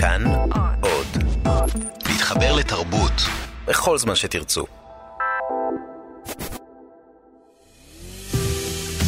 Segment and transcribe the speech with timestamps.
[0.00, 0.24] כאן
[0.80, 1.06] עוד.
[2.08, 3.12] להתחבר לתרבות
[3.66, 4.64] בכל זמן שתרצו.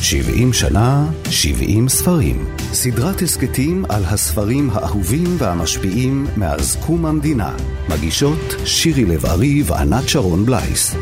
[0.03, 2.55] 70 שנה, 70 ספרים.
[2.73, 7.57] סדרת הסכתים על הספרים האהובים והמשפיעים מאז קום המדינה.
[7.89, 10.95] מגישות שירי לב-ארי וענת שרון בלייס.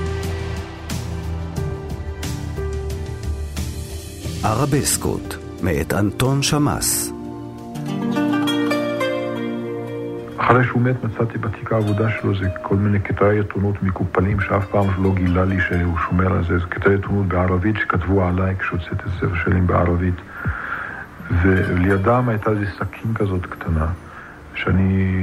[4.45, 7.18] ערבסקות, מאת אנטון שמאס.
[10.39, 14.87] אחרי שהוא מת מצאתי בתיק העבודה שלו זה כל מיני קטעי עיתונות מקופלים שאף פעם
[15.05, 16.59] לא גילה לי שהוא שומר על זה.
[16.59, 20.15] זה קטעי עיתונות בערבית שכתבו עליי כשהוצאתי את ספר שלי בערבית.
[21.43, 23.87] ולידם הייתה איזו סכין כזאת קטנה,
[24.55, 25.15] שאני...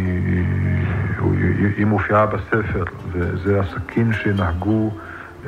[1.77, 4.91] היא מופיעה בספר, וזה הסכין שנהגו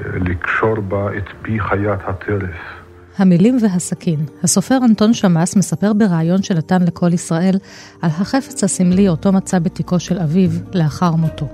[0.05, 2.76] לקשור בה את פי חיית הטרף.
[3.17, 4.25] המילים והסכין.
[4.43, 7.57] הסופר אנטון שמאס מספר בריאיון שנתן לכל ישראל
[8.01, 11.47] על החפץ הסמלי אותו מצא בתיקו של אביו לאחר מותו.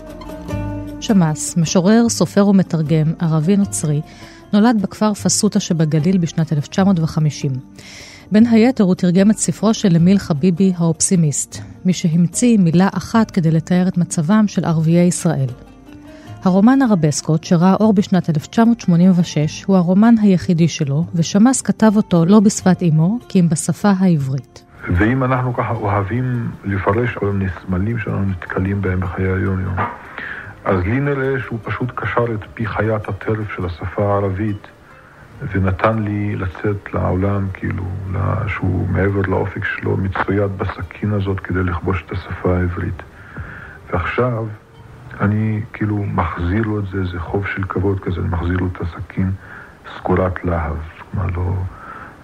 [1.00, 4.02] שמאס, משורר, סופר ומתרגם, ערבי נוצרי,
[4.54, 7.52] נולד בכפר פסוטה שבגליל בשנת 1950.
[8.32, 13.52] בין היתר הוא תרגם את ספרו של אמיל חביבי האופסימיסט, מי שהמציא מילה אחת כדי
[13.52, 15.50] לתאר את מצבם של ערביי ישראל.
[16.44, 22.84] הרומן הרבסקות, שראה אור בשנת 1986, הוא הרומן היחידי שלו, ושמאס כתב אותו לא בשפת
[22.84, 24.64] אמו, כי אם בשפה העברית.
[24.88, 29.76] ואם אנחנו ככה אוהבים לפרש כל מיני סמלים שאנחנו נתקלים בהם בחיי היום-יום,
[30.66, 34.68] אז לי נראה שהוא פשוט קשר את פי חיית הטרף של השפה הערבית,
[35.52, 37.84] ונתן לי לצאת לעולם, כאילו,
[38.48, 43.04] שהוא מעבר לאופק שלו, מצויד בסכין הזאת כדי לכבוש את השפה העברית.
[43.94, 44.46] ועכשיו,
[45.22, 48.82] אני כאילו מחזיר לו את זה, זה חוב של כבוד כזה, אני מחזיר לו את
[48.82, 49.32] הסכין
[49.98, 50.78] סגורת להב,
[51.12, 51.54] כלומר לא,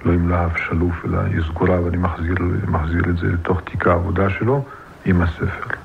[0.06, 2.36] לא עם להב שלוף, אלא היא סגורה, ואני מחזיר,
[2.68, 4.66] מחזיר את זה לתוך תיק העבודה שלו
[5.06, 5.76] עם הספר.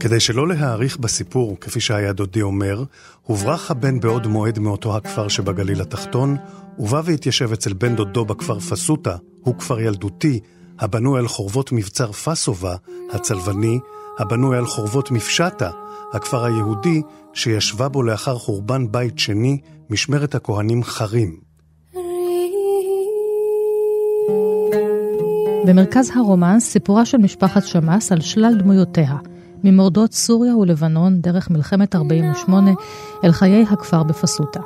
[0.00, 2.84] כדי שלא להאריך בסיפור, כפי שהיה דודי אומר,
[3.22, 6.36] הוברח הבן בעוד מועד מאותו הכפר שבגליל התחתון,
[6.78, 10.40] ובא והתיישב אצל בן דודו בכפר פסוטה, הוא כפר ילדותי,
[10.78, 12.74] הבנוי על חורבות מבצר פסובה,
[13.12, 13.78] הצלבני,
[14.18, 15.70] הבנוי על חורבות מפשטה,
[16.12, 17.02] הכפר היהודי
[17.32, 19.60] שישבה בו לאחר חורבן בית שני,
[19.90, 21.36] משמרת הכהנים חרים.
[25.66, 29.16] במרכז הרומן סיפורה של משפחת שמאס על שלל דמויותיה,
[29.64, 32.70] ממורדות סוריה ולבנון דרך מלחמת 48
[33.24, 34.60] אל חיי הכפר בפסוטה.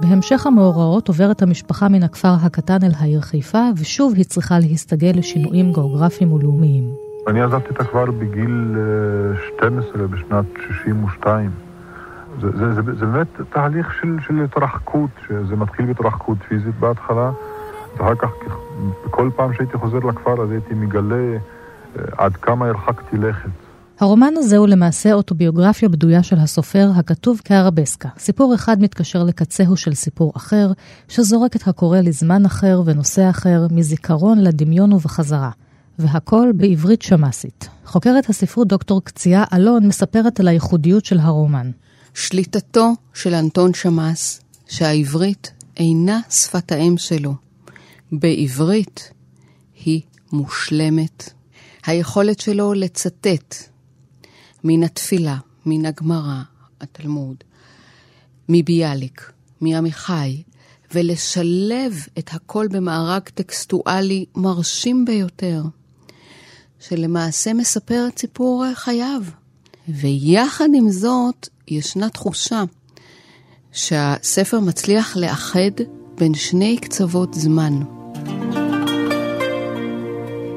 [0.00, 5.72] בהמשך המאורעות עוברת המשפחה מן הכפר הקטן אל העיר חיפה, ושוב היא צריכה להסתגל לשינויים
[5.72, 7.13] גיאוגרפיים ולאומיים.
[7.26, 8.76] אני עזבתי את הכפר בגיל
[9.56, 11.50] 12 אה, בשנת 62.
[12.40, 17.30] זה, זה, זה, זה באמת תהליך של, של התרחקות, שזה מתחיל בהתרחקות פיזית בהתחלה,
[17.96, 18.30] ואחר כך
[19.10, 23.50] כל פעם שהייתי חוזר לכפר אז הייתי מגלה אה, עד כמה הרחקתי לכת.
[24.00, 28.08] הרומן הזה הוא למעשה אוטוביוגרפיה בדויה של הסופר, הכתוב כארבסקה.
[28.18, 30.72] סיפור אחד מתקשר לקצהו של סיפור אחר,
[31.08, 35.50] שזורק את הקורא לזמן אחר ונושא אחר, מזיכרון לדמיון ובחזרה.
[35.98, 37.68] והכל בעברית שמאסית.
[37.84, 41.70] חוקרת הספרות דוקטור קציעה אלון מספרת על הייחודיות של הרומן.
[42.14, 47.34] שליטתו של אנטון שמאס, שהעברית אינה שפת האם שלו.
[48.12, 49.10] בעברית
[49.84, 50.00] היא
[50.32, 51.32] מושלמת.
[51.86, 53.54] היכולת שלו לצטט
[54.64, 56.42] מן התפילה, מן הגמרא,
[56.80, 57.36] התלמוד,
[58.48, 60.42] מביאליק, מעמיחי,
[60.94, 65.62] ולשלב את הכל במארג טקסטואלי מרשים ביותר.
[66.88, 69.22] שלמעשה מספר את סיפור חייו.
[69.88, 72.62] ויחד עם זאת, ישנה תחושה
[73.72, 75.70] שהספר מצליח לאחד
[76.18, 77.80] בין שני קצוות זמן.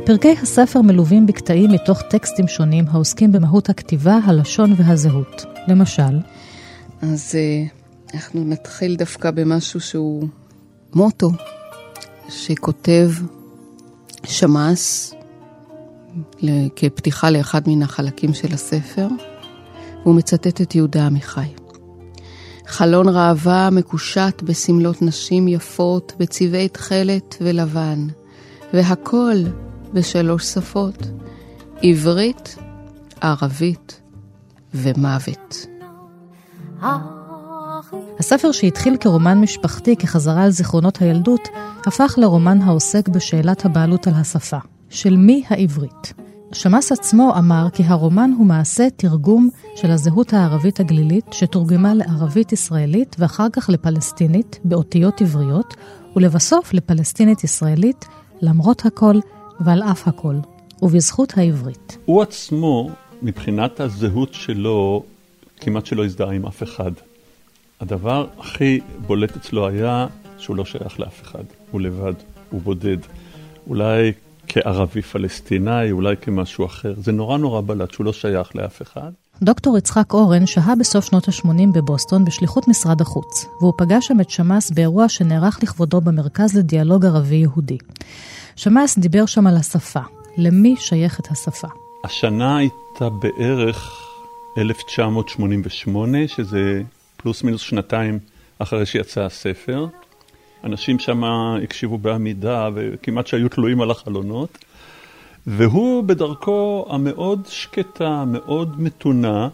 [0.05, 5.41] פרקי הספר מלווים בקטעים מתוך טקסטים שונים העוסקים במהות הכתיבה, הלשון והזהות.
[5.67, 6.19] למשל,
[7.01, 7.66] אז אה,
[8.13, 10.27] אנחנו נתחיל דווקא במשהו שהוא
[10.95, 11.29] מוטו,
[12.29, 13.11] שכותב
[14.23, 15.13] שמאס
[16.75, 19.08] כפתיחה לאחד מן החלקים של הספר,
[20.03, 21.47] והוא מצטט את יהודה עמיחי.
[22.67, 28.08] חלון ראווה מקושט בסמלות נשים יפות, בצבעי תכלת ולבן,
[28.73, 29.35] והכל
[29.93, 31.08] בשלוש שפות,
[31.81, 32.55] עברית,
[33.22, 34.02] ערבית
[34.73, 35.67] ומוות.
[38.19, 41.47] הספר שהתחיל כרומן משפחתי כחזרה על זיכרונות הילדות,
[41.85, 44.58] הפך לרומן העוסק בשאלת הבעלות על השפה.
[44.89, 46.13] של מי העברית.
[46.53, 53.16] שמאס עצמו אמר כי הרומן הוא מעשה תרגום של הזהות הערבית הגלילית שתורגמה לערבית ישראלית
[53.19, 55.75] ואחר כך לפלסטינית באותיות עבריות
[56.16, 58.05] ולבסוף לפלסטינית ישראלית
[58.41, 59.16] למרות הכל
[59.59, 60.35] ועל אף הכל.
[60.81, 61.97] ובזכות העברית.
[62.05, 62.90] הוא עצמו,
[63.22, 65.03] מבחינת הזהות שלו,
[65.57, 66.91] כמעט שלא הזדהה עם אף אחד.
[67.81, 70.07] הדבר הכי בולט אצלו היה
[70.37, 72.13] שהוא לא שייך לאף אחד, הוא לבד,
[72.49, 72.97] הוא בודד.
[73.67, 74.11] אולי
[74.47, 76.94] כערבי פלסטיני, אולי כמשהו אחר.
[76.97, 79.11] זה נורא נורא בלט שהוא לא שייך לאף אחד.
[79.41, 84.29] דוקטור יצחק אורן שהה בסוף שנות ה-80 בבוסטון בשליחות משרד החוץ, והוא פגש שם את
[84.29, 87.78] שמאס באירוע שנערך לכבודו במרכז לדיאלוג ערבי-יהודי.
[88.55, 89.99] שמאס דיבר שם על השפה.
[90.38, 91.67] למי שייכת השפה?
[92.03, 94.08] השנה הייתה בערך
[94.58, 96.82] 1988, שזה
[97.17, 98.20] פלוס מינוס שנתיים
[98.59, 99.88] אחרי שיצא הספר.
[100.63, 104.57] אנשים שם הקשיבו בעמידה וכמעט שהיו תלויים על החלונות.
[105.47, 109.49] והוא בדרכו המאוד שקטה, מאוד מתונה,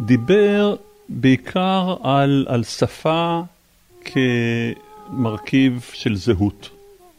[0.00, 0.76] דיבר
[1.08, 3.40] בעיקר על, על שפה
[4.04, 6.70] כמרכיב של זהות.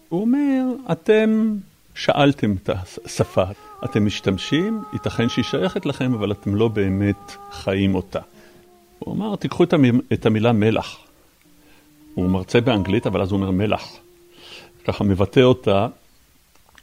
[0.09, 1.55] הוא אומר, אתם
[1.95, 2.69] שאלתם את
[3.05, 3.43] השפה,
[3.85, 8.19] אתם משתמשים, ייתכן שהיא שייכת לכם, אבל אתם לא באמת חיים אותה.
[8.99, 9.63] הוא אמר, תיקחו
[10.13, 11.08] את המילה מלח.
[12.21, 13.97] הוא מרצה באנגלית, אבל אז הוא אומר מלח.
[14.85, 15.87] ככה מבטא אותה.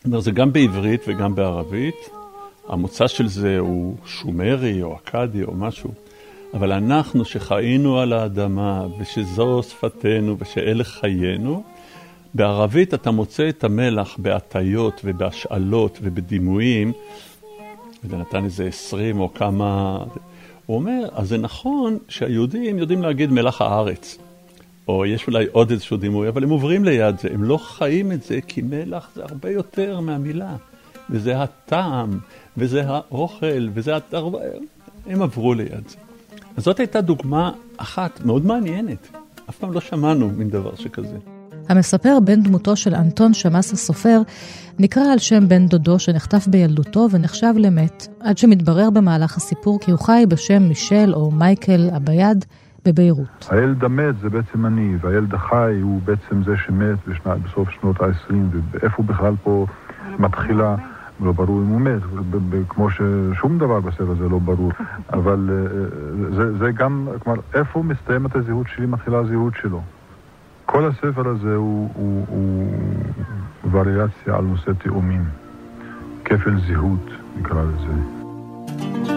[0.04, 2.10] אומר, זה גם בעברית וגם בערבית.
[2.68, 5.90] המוצא של זה הוא שומרי או אכדי או משהו.
[6.54, 11.62] אבל אנחנו שחיינו על האדמה, ושזו שפתנו ושאלה חיינו,
[12.34, 16.92] בערבית אתה מוצא את המלח בהטיות ובהשאלות ובדימויים,
[18.04, 19.98] וזה נתן איזה עשרים או כמה...
[20.66, 24.18] הוא אומר, אז זה נכון שהיהודים יודעים להגיד מלח הארץ.
[24.88, 28.22] או יש אולי עוד איזשהו דימוי, אבל הם עוברים ליד זה, הם לא חיים את
[28.22, 30.56] זה, כי מלח זה הרבה יותר מהמילה.
[31.10, 32.18] וזה הטעם,
[32.56, 34.40] וזה האוכל, וזה התרבות,
[35.06, 35.96] הם עברו ליד זה.
[36.56, 39.08] אז זאת הייתה דוגמה אחת מאוד מעניינת.
[39.50, 41.16] אף פעם לא שמענו מין דבר שכזה.
[41.68, 44.20] המספר בן דמותו של אנטון שמאס הסופר
[44.78, 50.00] נקרא על שם בן דודו שנחטף בילדותו ונחשב למת, עד שמתברר במהלך הסיפור כי הוא
[50.00, 52.44] חי בשם מישל או מייקל אביעד,
[52.86, 53.48] בביירות.
[53.50, 58.34] הילד המת זה בעצם אני, והילד החי הוא בעצם זה שמת בשנת, בסוף שנות ה-20,
[58.70, 59.66] ואיפה בכלל פה
[60.18, 60.76] מתחילה,
[61.20, 62.02] לא ברור אם הוא מת,
[62.68, 64.72] כמו ששום דבר בספר זה לא ברור,
[65.12, 69.82] אבל אה, אה, זה, זה גם, כלומר, איפה מסתיימת הזהות שלי, מתחילה הזהות שלו.
[70.66, 72.72] כל הספר הזה הוא, הוא, הוא
[73.70, 75.24] וריאציה על נושא תאומים,
[76.24, 79.15] כפל זהות נקרא לזה.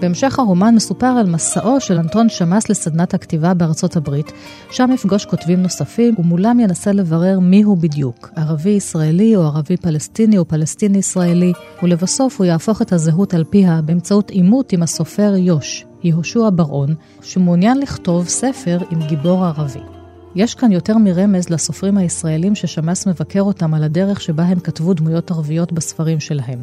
[0.00, 4.32] בהמשך הרומן מסופר על מסעו של אנטון שמאס לסדנת הכתיבה בארצות הברית,
[4.70, 10.48] שם יפגוש כותבים נוספים, ומולם ינסה לברר מיהו בדיוק, ערבי ישראלי או ערבי פלסטיני או
[10.48, 11.52] פלסטיני ישראלי,
[11.82, 17.78] ולבסוף הוא יהפוך את הזהות על פיה באמצעות עימות עם הסופר יוש, יהושע בר-און, שמעוניין
[17.78, 19.97] לכתוב ספר עם גיבור ערבי.
[20.34, 25.30] יש כאן יותר מרמז לסופרים הישראלים ששמאס מבקר אותם על הדרך שבה הם כתבו דמויות
[25.30, 26.62] ערביות בספרים שלהם.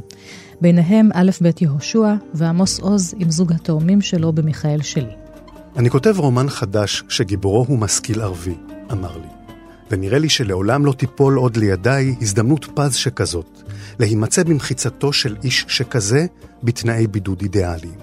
[0.61, 5.15] ביניהם א' ב' יהושע ועמוס עוז עם זוג התאומים שלו במיכאל שלי.
[5.77, 8.55] אני כותב רומן חדש שגיבורו הוא משכיל ערבי,
[8.91, 9.27] אמר לי.
[9.91, 13.61] ונראה לי שלעולם לא תיפול עוד לידיי הזדמנות פז שכזאת,
[13.99, 16.25] להימצא במחיצתו של איש שכזה
[16.63, 17.99] בתנאי בידוד אידיאליים.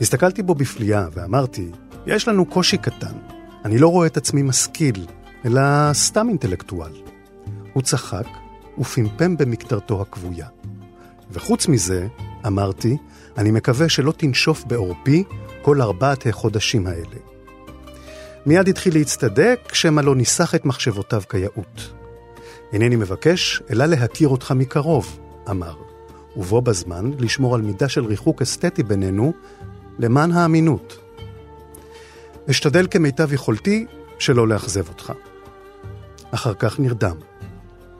[0.00, 1.70] הסתכלתי בו בפליאה ואמרתי,
[2.06, 3.41] יש לנו קושי קטן.
[3.64, 5.06] אני לא רואה את עצמי משכיל,
[5.44, 5.60] אלא
[5.92, 6.92] סתם אינטלקטואל.
[7.72, 8.26] הוא צחק
[8.78, 10.46] ופמפם במקטרתו הכבויה.
[11.30, 12.06] וחוץ מזה,
[12.46, 12.96] אמרתי,
[13.38, 15.24] אני מקווה שלא תנשוף בעורפי
[15.62, 17.16] כל ארבעת החודשים האלה.
[18.46, 21.92] מיד התחיל להצטדק, שמא לא ניסח את מחשבותיו כיאות.
[22.72, 25.18] אינני מבקש, אלא להכיר אותך מקרוב,
[25.50, 25.74] אמר,
[26.36, 29.32] ובו בזמן לשמור על מידה של ריחוק אסתטי בינינו,
[29.98, 30.98] למען האמינות.
[32.50, 33.86] אשתדל כמיטב יכולתי
[34.18, 35.12] שלא לאכזב אותך.
[36.30, 37.16] אחר כך נרדם,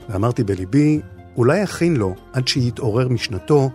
[0.09, 1.01] ואמרתי בליבי,
[1.37, 3.71] אולי אכין לו, עד שיתעורר משנתו,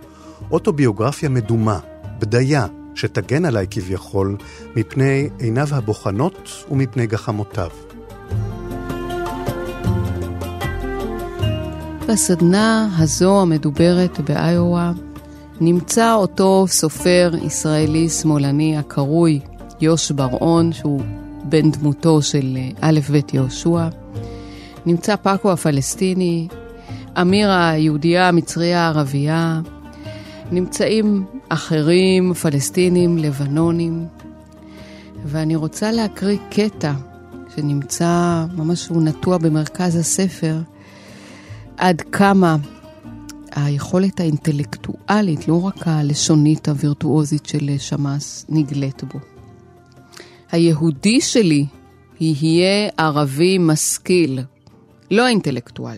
[0.51, 1.79] אוטוביוגרפיה מדומה,
[2.19, 4.37] בדיה, שתגן עליי כביכול,
[4.75, 7.69] מפני עיניו הבוחנות ומפני גחמותיו.
[12.07, 14.91] בסדנה הזו המדוברת באיואה
[15.61, 19.39] נמצא אותו סופר ישראלי שמאלני הקרוי
[19.81, 21.01] יוש בר-און, שהוא
[21.43, 23.87] בן דמותו של א' ב' יהושע.
[24.85, 26.47] נמצא פאקו הפלסטיני,
[27.21, 29.61] אמיר היהודייה, המצריה הערבייה,
[30.51, 34.05] נמצאים אחרים, פלסטינים, לבנונים,
[35.25, 36.93] ואני רוצה להקריא קטע
[37.55, 40.61] שנמצא, ממש הוא נטוע במרכז הספר,
[41.77, 42.55] עד כמה
[43.51, 49.36] היכולת האינטלקטואלית, לא רק הלשונית הווירטואוזית של שמאס, נגלית בו.
[50.51, 51.65] היהודי שלי
[52.19, 54.39] יהיה ערבי משכיל,
[55.11, 55.97] לא אינטלקטואל.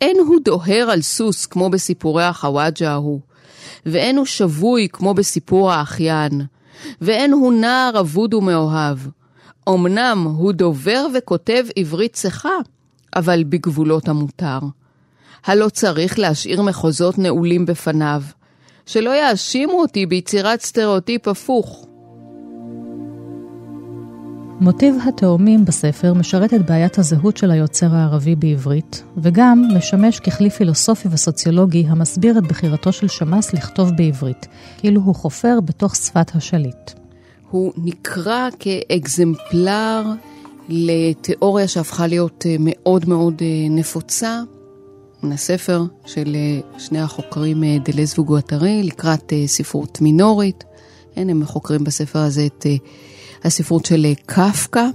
[0.00, 3.20] אין הוא דוהר על סוס כמו בסיפורי החוואג'ה ההוא,
[3.86, 6.40] ואין הוא שבוי כמו בסיפור האחיין,
[7.00, 8.98] ואין הוא נער אבוד ומאוהב.
[9.68, 12.58] אמנם הוא דובר וכותב עברית צחה,
[13.16, 14.58] אבל בגבולות המותר.
[15.44, 18.22] הלא צריך להשאיר מחוזות נעולים בפניו,
[18.86, 21.86] שלא יאשימו אותי ביצירת סטריאוטיפ הפוך.
[24.60, 31.08] מוטיב התאומים בספר משרת את בעיית הזהות של היוצר הערבי בעברית, וגם משמש ככלי פילוסופי
[31.10, 34.46] וסוציולוגי המסביר את בחירתו של שמאס לכתוב בעברית,
[34.78, 36.90] כאילו הוא חופר בתוך שפת השליט.
[37.50, 40.02] הוא נקרא כאקזמפלר
[40.68, 44.40] לתיאוריה שהפכה להיות אה, מאוד מאוד אה, נפוצה,
[45.32, 50.64] הספר של אה, שני החוקרים דלז וגואטרי לקראת ספרות מינורית.
[51.16, 52.66] הם חוקרים בספר הזה את
[53.46, 54.86] הספרות של קפקא,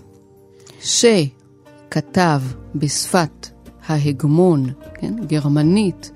[0.82, 2.42] שכתב
[2.76, 3.50] בשפת
[3.88, 6.12] ההגמון, כן, גרמנית,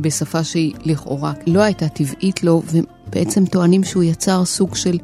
[0.00, 4.98] בשפה שהיא לכאורה לא הייתה טבעית לו, ובעצם טוענים שהוא יצר סוג של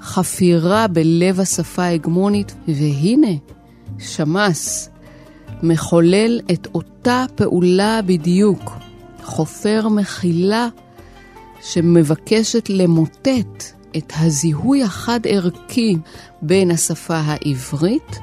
[0.00, 3.32] חפירה בלב השפה ההגמונית, והנה,
[3.98, 4.88] שמאס
[5.62, 8.72] מחולל את אותה פעולה בדיוק,
[9.22, 10.68] חופר מחילה
[11.62, 15.96] שמבקשת למוטט את הזיהוי החד-ערכי
[16.42, 18.18] בין השפה העברית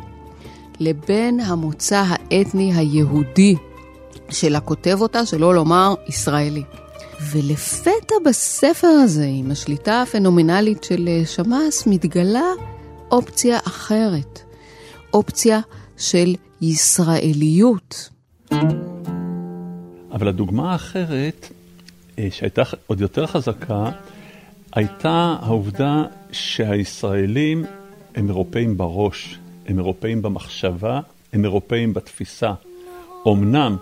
[0.79, 3.55] לבין המוצא האתני היהודי
[4.29, 6.63] של הכותב אותה, שלא לומר ישראלי.
[7.31, 12.45] ולפתע בספר הזה, עם השליטה הפנומנלית של אה, שמאס, מתגלה
[13.11, 14.39] אופציה אחרת,
[15.13, 15.59] אופציה
[15.97, 18.09] של ישראליות.
[20.11, 21.47] אבל הדוגמה האחרת,
[22.19, 23.91] אה, שהייתה עוד יותר חזקה,
[24.71, 27.65] הייתה העובדה שהישראלים
[28.15, 31.01] הם אירופאים בראש, הם אירופאים במחשבה,
[31.33, 32.53] הם אירופאים בתפיסה.
[33.27, 33.77] אמנם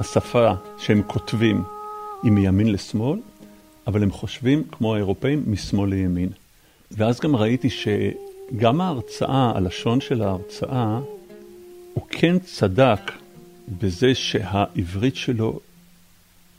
[0.00, 1.62] השפה שהם כותבים
[2.22, 3.20] היא מימין לשמאל,
[3.86, 6.28] אבל הם חושבים כמו האירופאים משמאל לימין.
[6.90, 10.98] ואז גם ראיתי שגם ההרצאה, הלשון של ההרצאה,
[11.94, 13.12] הוא כן צדק
[13.68, 15.60] בזה שהעברית שלו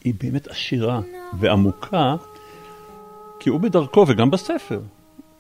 [0.03, 1.01] היא באמת עשירה
[1.39, 2.15] ועמוקה,
[3.43, 4.79] כי הוא בדרכו, וגם בספר,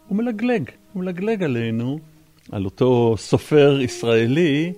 [0.07, 1.99] הוא מלגלג, הוא מלגלג עלינו,
[2.51, 4.73] על אותו סופר ישראלי,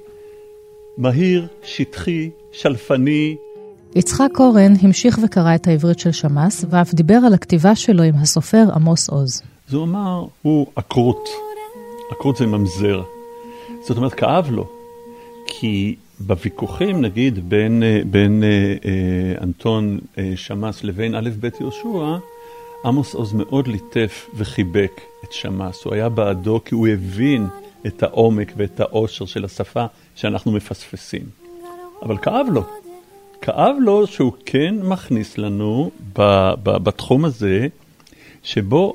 [0.98, 3.36] מהיר, שטחי, שלפני.
[3.96, 8.64] יצחק קורן המשיך וקרא את העברית של שמאס, ואף דיבר על הכתיבה שלו עם הסופר
[8.76, 9.42] עמוס עוז.
[9.68, 11.30] אז הוא אמר, הוא עקרות.
[12.12, 13.02] עקרות זה ממזר.
[13.82, 14.68] זאת אומרת, כאב לו.
[15.48, 22.18] כי בוויכוחים, נגיד, בין, אה, בין אה, אה, אנטון אה, שמאס לבין א' ב' יהושע,
[22.86, 25.86] עמוס עוז מאוד ליטף וחיבק את שמאס.
[25.86, 27.48] הוא היה בעדו כי הוא הבין
[27.88, 31.24] את העומק ואת העושר של השפה שאנחנו מפספסים.
[32.02, 32.64] אבל כאב לו.
[33.42, 37.68] כאב לו שהוא כן מכניס לנו ב, ב, בתחום הזה,
[38.44, 38.94] שבו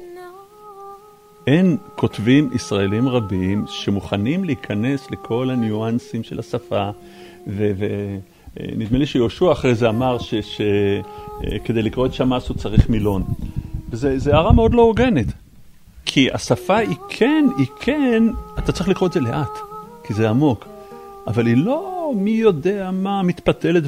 [1.46, 6.90] אין כותבים ישראלים רבים שמוכנים להיכנס לכל הניואנסים של השפה,
[7.46, 13.24] ונדמה לי שיהושע אחרי זה אמר שכדי לקרוא את שמאס הוא צריך מילון.
[13.90, 15.26] וזו הערה מאוד לא הוגנת.
[16.04, 18.22] כי השפה היא כן, היא כן,
[18.58, 19.58] אתה צריך לקרוא את זה לאט,
[20.04, 20.66] כי זה עמוק.
[21.26, 23.84] אבל היא לא מי יודע מה מתפתלת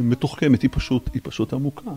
[0.00, 1.90] ומתוחכמת, היא פשוט, היא פשוט עמוקה.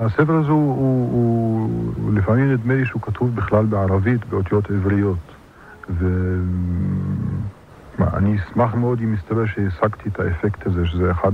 [0.00, 1.68] הספר הזה הוא, הוא, הוא,
[2.02, 5.18] הוא לפעמים נדמה לי שהוא כתוב בכלל בערבית, באותיות עבריות.
[7.98, 11.32] ואני אשמח מאוד אם יסתבר שהשגתי את האפקט הזה, שזה אחד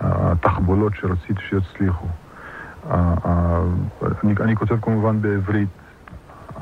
[0.00, 2.06] התחבולות שרציתי שיצליחו.
[2.90, 5.68] אני, אני כותב כמובן בעברית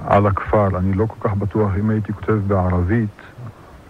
[0.07, 3.21] על הכפר, אני לא כל כך בטוח אם הייתי כותב בערבית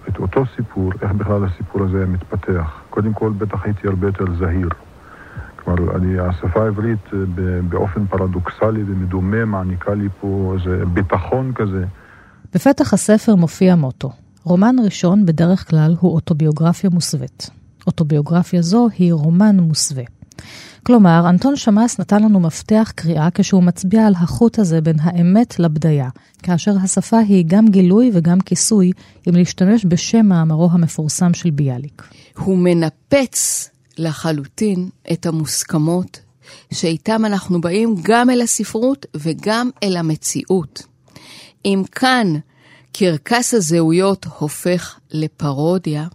[0.08, 2.80] את אותו סיפור, איך בכלל הסיפור הזה מתפתח.
[2.90, 4.68] קודם כל, בטח הייתי הרבה יותר זהיר.
[5.56, 7.18] כלומר, אני, השפה העברית אה,
[7.68, 11.84] באופן פרדוקסלי ומדומה מעניקה לי פה איזה ביטחון כזה.
[12.54, 14.10] בפתח הספר מופיע מוטו.
[14.44, 17.50] רומן ראשון בדרך כלל הוא אוטוביוגרפיה מוסווית.
[17.86, 20.04] אוטוביוגרפיה זו היא רומן מוסווה.
[20.86, 26.08] כלומר, אנטון שמאס נתן לנו מפתח קריאה כשהוא מצביע על החוט הזה בין האמת לבדיה,
[26.42, 28.92] כאשר השפה היא גם גילוי וגם כיסוי,
[29.28, 32.02] אם להשתמש בשם מאמרו המפורסם של ביאליק.
[32.38, 36.20] הוא מנפץ לחלוטין את המוסכמות
[36.72, 40.82] שאיתם אנחנו באים גם אל הספרות וגם אל המציאות.
[41.64, 42.34] אם כאן
[42.92, 46.06] קרקס הזהויות הופך לפרודיה,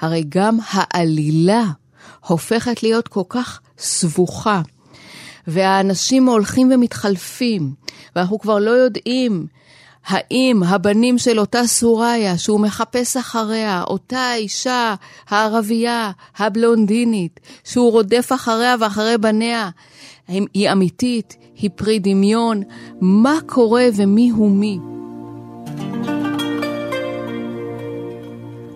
[0.00, 1.64] הרי גם העלילה
[2.26, 4.62] הופכת להיות כל כך סבוכה,
[5.46, 7.72] והאנשים הולכים ומתחלפים,
[8.16, 9.46] ואנחנו כבר לא יודעים
[10.06, 14.94] האם הבנים של אותה סוריה שהוא מחפש אחריה, אותה אישה
[15.28, 19.70] הערבייה, הבלונדינית, שהוא רודף אחריה ואחרי בניה,
[20.28, 22.62] היא אמיתית, היא פרי דמיון,
[23.00, 24.78] מה קורה ומי הוא מי?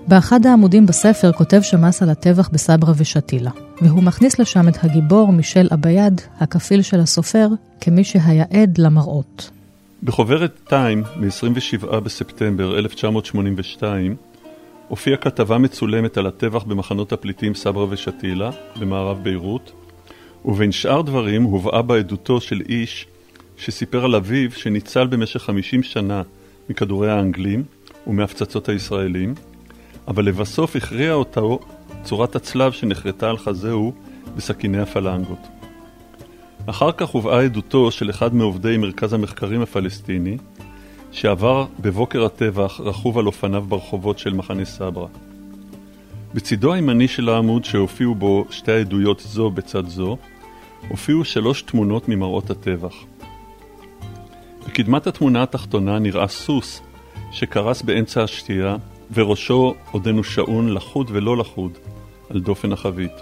[0.09, 3.51] באחד העמודים בספר כותב שמאס על הטבח בסברה ושתילה,
[3.83, 7.49] והוא מכניס לשם את הגיבור מישל אביעד, הכפיל של הסופר,
[7.81, 9.51] כמי שהיה עד למראות.
[10.03, 14.17] בחוברת טיים מ-27 בספטמבר 1982
[14.89, 18.51] הופיעה כתבה מצולמת על הטבח במחנות הפליטים סברה ושתילה
[18.81, 19.73] במערב ביירות,
[20.45, 23.07] ובין שאר דברים הובאה בעדותו של איש
[23.57, 26.23] שסיפר על אביו שניצל במשך 50 שנה
[26.71, 27.65] מכדורי האנגלים
[28.07, 29.35] ומהפצצות הישראלים,
[30.09, 31.59] אבל לבסוף הכריע אותו
[32.03, 33.93] צורת הצלב שנחרטה על חזהו
[34.37, 35.39] בסכיני הפלנגות.
[36.67, 40.37] אחר כך הובאה עדותו של אחד מעובדי מרכז המחקרים הפלסטיני,
[41.13, 45.07] שעבר בבוקר הטבח רכוב על אופניו ברחובות של מחנה סברה.
[46.35, 50.17] בצידו הימני של העמוד שהופיעו בו שתי העדויות זו בצד זו,
[50.89, 52.95] הופיעו שלוש תמונות ממראות הטבח.
[54.67, 56.83] בקדמת התמונה התחתונה נראה סוס
[57.33, 58.77] שקרס באמצע השתייה
[59.13, 61.79] וראשו עודנו שעון לחוד ולא לחוד
[62.31, 63.13] על דופן החבית.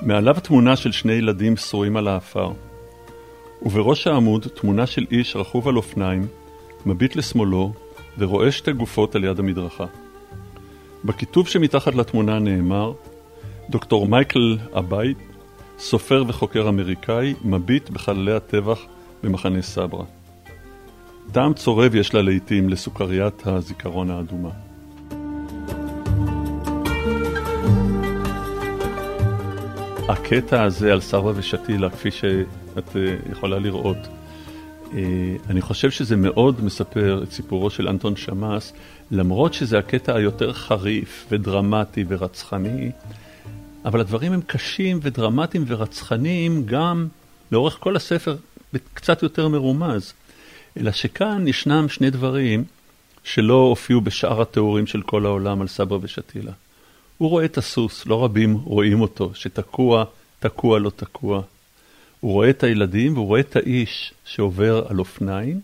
[0.00, 2.52] מעליו תמונה של שני ילדים שרועים על האפר,
[3.62, 6.26] ובראש העמוד תמונה של איש רכוב על אופניים,
[6.86, 7.72] מביט לשמאלו
[8.18, 9.84] ורואה שתי גופות על יד המדרכה.
[11.04, 12.92] בכיתוב שמתחת לתמונה נאמר
[13.70, 15.18] דוקטור מייקל אבייט,
[15.78, 18.80] סופר וחוקר אמריקאי, מביט בחללי הטבח
[19.22, 20.04] במחנה סברה.
[21.32, 24.71] טעם צורב יש לה לעיתים לסוכריית הזיכרון האדומה.
[30.08, 33.96] הקטע הזה על סבא ושתילה, כפי שאת אה, יכולה לראות,
[34.94, 35.00] אה,
[35.50, 38.72] אני חושב שזה מאוד מספר את סיפורו של אנטון שמאס,
[39.10, 42.90] למרות שזה הקטע היותר חריף ודרמטי ורצחני,
[43.84, 47.08] אבל הדברים הם קשים ודרמטיים ורצחניים גם
[47.52, 48.36] לאורך כל הספר
[48.94, 50.12] קצת יותר מרומז.
[50.76, 52.64] אלא שכאן ישנם שני דברים
[53.24, 56.52] שלא הופיעו בשאר התיאורים של כל העולם על סבא ושתילה.
[57.18, 60.04] הוא רואה את הסוס, לא רבים רואים אותו, שתקוע,
[60.38, 61.42] תקוע, לא תקוע.
[62.20, 65.60] הוא רואה את הילדים והוא רואה את האיש שעובר על אופניים,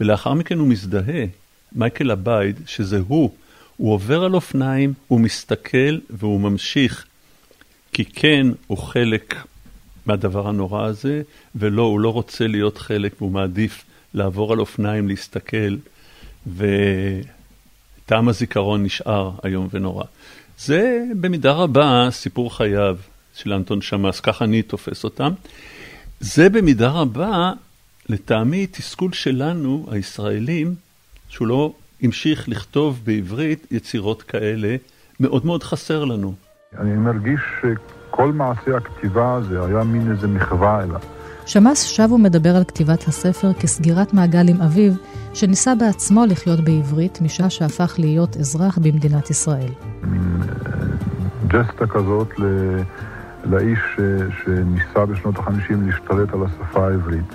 [0.00, 1.24] ולאחר מכן הוא מזדהה,
[1.72, 3.30] מייקל הבייד, שזה הוא.
[3.76, 7.06] הוא עובר על אופניים, הוא מסתכל והוא ממשיך.
[7.92, 9.36] כי כן, הוא חלק
[10.06, 11.22] מהדבר הנורא הזה,
[11.54, 15.76] ולא, הוא לא רוצה להיות חלק, והוא מעדיף לעבור על אופניים, להסתכל,
[16.56, 20.04] וטעם הזיכרון נשאר איום ונורא.
[20.58, 22.96] זה במידה רבה סיפור חייו
[23.34, 25.32] של אנטון שמאס, כך אני תופס אותם.
[26.20, 27.52] זה במידה רבה,
[28.08, 30.74] לטעמי, תסכול שלנו, הישראלים,
[31.28, 34.76] שהוא לא המשיך לכתוב בעברית יצירות כאלה,
[35.20, 36.34] מאוד מאוד חסר לנו.
[36.78, 41.00] אני מרגיש שכל מעשה הכתיבה הזה היה מין איזה מחווה אליו.
[41.46, 44.92] שמאס שב ומדבר על כתיבת הספר כסגירת מעגל עם אביו,
[45.34, 49.70] שניסה בעצמו לחיות בעברית משעה שהפך להיות אזרח במדינת ישראל.
[51.46, 52.44] ג'סטה כזאת ל...
[53.44, 54.00] לאיש ש...
[54.44, 57.34] שניסה בשנות החמישים להשתלט על השפה העברית.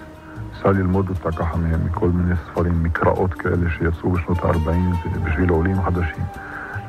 [0.55, 6.23] ניסה ללמוד אותה ככה מכל מיני ספרים, מקראות כאלה שיצאו בשנות ה-40 בשביל עולים חדשים.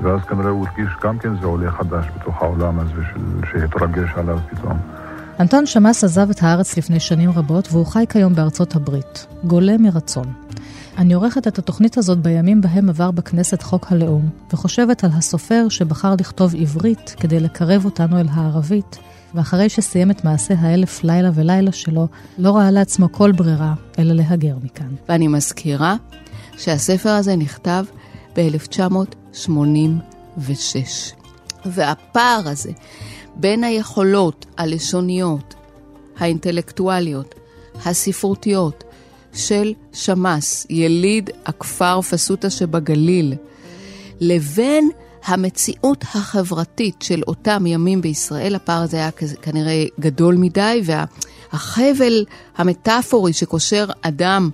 [0.02, 3.20] ואז כנראה הוא הרגיש גם כן זה עולה חדש בתוך העולם הזה של...
[3.52, 4.78] שהתרגש עליו פתאום.
[5.40, 10.32] אנטון שמאס עזב את הארץ לפני שנים רבות והוא חי כיום בארצות הברית, גולה מרצון.
[10.98, 16.14] אני עורכת את התוכנית הזאת בימים בהם עבר בכנסת חוק הלאום, וחושבת על הסופר שבחר
[16.20, 18.98] לכתוב עברית כדי לקרב אותנו אל הערבית,
[19.34, 22.06] ואחרי שסיים את מעשה האלף לילה ולילה שלו,
[22.38, 24.94] לא ראה לעצמו כל ברירה אלא להגר מכאן.
[25.08, 25.96] ואני מזכירה
[26.56, 27.84] שהספר הזה נכתב
[28.36, 29.48] ב-1986.
[31.66, 32.70] והפער הזה
[33.36, 35.54] בין היכולות הלשוניות,
[36.18, 37.34] האינטלקטואליות,
[37.84, 38.84] הספרותיות
[39.38, 43.34] של שמאס, יליד הכפר פסוטה שבגליל,
[44.20, 44.90] לבין
[45.24, 49.10] המציאות החברתית של אותם ימים בישראל, הפער הזה היה
[49.42, 52.24] כנראה גדול מדי, והחבל
[52.56, 54.50] המטאפורי שקושר אדם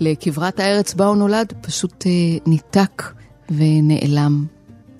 [0.00, 2.10] לכברת הארץ בה הוא נולד, פשוט אה,
[2.46, 3.02] ניתק
[3.50, 4.44] ונעלם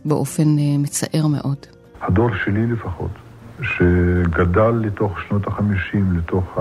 [0.05, 1.57] באופן אה, מצער מאוד.
[2.01, 3.11] הדור שלי לפחות,
[3.63, 6.59] שגדל לתוך שנות החמישים, לתוך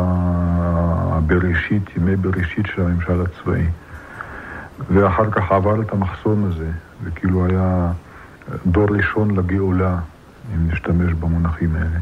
[1.11, 3.65] הבראשית, ימי בראשית של הממשל הצבאי,
[4.89, 6.71] ואחר כך עבר את המחסום הזה,
[7.03, 7.91] וכאילו היה
[8.65, 9.97] דור ראשון לגאולה,
[10.55, 11.99] אם נשתמש במונחים האלה.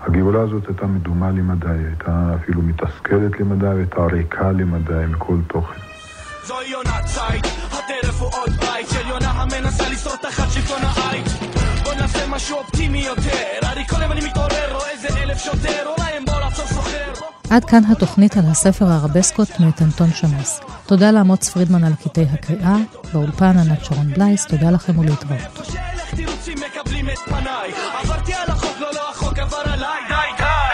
[0.00, 5.80] הגאולה הזאת הייתה מדומה למדי, הייתה אפילו מתסכלת למדי, הייתה ריקה למדי מכל תוכן.
[6.44, 11.26] זוהי עונת ציד, הטרף הוא עוד בית של יונה המנסה לשרוד תחת שלטון העית
[11.84, 13.63] בוא נעשה משהו אופטימי יותר,
[17.50, 20.60] עד כאן התוכנית על הספר הרבסקות מאת אנטון שמאס.
[20.86, 22.76] תודה לאמוץ פרידמן על קטעי הקריאה,
[23.12, 25.40] באולפן ענת שרון בלייס, תודה לכם ולהתראות.
[28.02, 30.64] עברתי על החוק, לא לא החוק עבר עליי, די די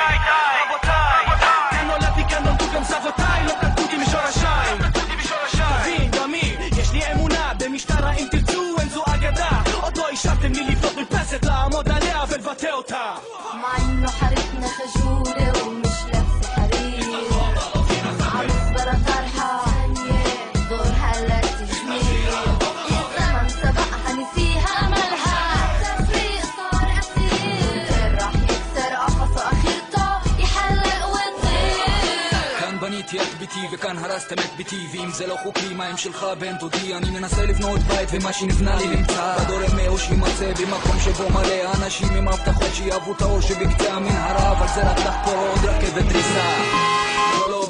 [33.90, 36.26] וכאן הרסתם את ביתי ואם זה לא חוקי מה הם שלך?
[36.38, 39.36] בן דודי אני מנסה לבנות בית ומה שנבנה לי נמצא.
[39.38, 44.66] בדור אמהו שימצא במקום שבו מלא אנשים עם הבטחות שיאהבו את האור שבקצה המנהרה אבל
[44.74, 46.90] זה רק לחפור עוד רכבת דריסה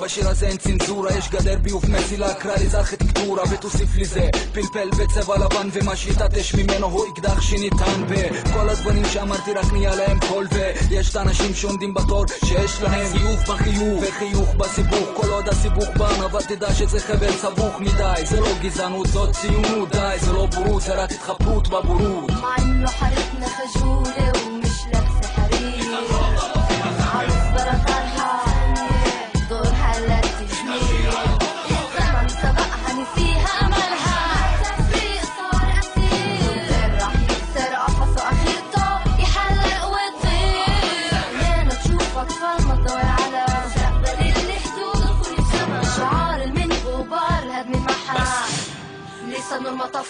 [0.01, 2.81] בשיר הזה אין צנזורה, יש גדר ביוב מצילה, קרא לזה
[3.21, 9.05] ארכיטקטורה ותוסיף לי זה פלפל בצבע לבן ומה שיתעטש ממנו הוא אקדח שניתן בכל הזמנים
[9.05, 14.55] שאמרתי רק נהיה להם קול ויש את האנשים שעומדים בתור שיש להם חיוך בחיוך וחיוך
[14.55, 15.09] בסיבוך.
[15.15, 18.23] כל עוד הסיבוך בן אבל תדע שזה חבל סבוך מדי.
[18.25, 20.17] זה לא גזענות זאת ציונות די.
[20.21, 22.31] זה לא בורות זה רק התחפרות בבורות.
[22.31, 24.01] מה אם לא חריף נחשו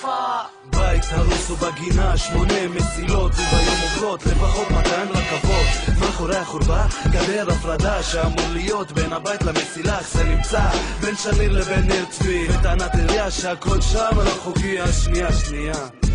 [0.03, 0.39] המטפה
[0.71, 5.97] בית הרוס ובגינה שמונה מסילות וביום עוברות לפחות 200 רכבות.
[6.01, 9.99] מאחורי החורבה גדר הפרדה שאמור להיות בין הבית למסילה.
[9.99, 10.63] אך זה נמצא
[11.01, 15.33] בין שניר לבין ניר צבי וטענת עירייה שהכל שם לא חוקי השנייה.
[15.33, 16.10] שנייה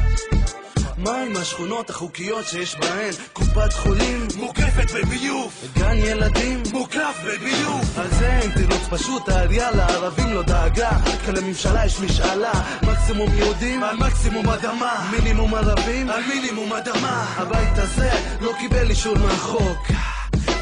[1.06, 3.14] מה עם השכונות החוקיות שיש בהן.
[3.34, 5.54] קופת חולים מוקפת בביוב.
[5.78, 8.00] גן ילדים מוקף בביוב.
[8.00, 10.90] על זה אין תירוץ פשוט העלייה לערבים לא דאגה.
[11.26, 12.52] כי לממשלה יש משאלה.
[12.84, 15.12] מקסימום יהודים על מקסימום אדמה.
[15.12, 17.34] מינימום ערבים על מינימום אדמה.
[17.38, 18.10] הבית הזה
[18.42, 19.88] לא קיבל אישור מהחוק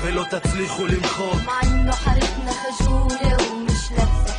[0.02, 1.40] ולא תצליחו למחוק.
[1.46, 4.33] מה אם לא חריף נחשו לאום משלצה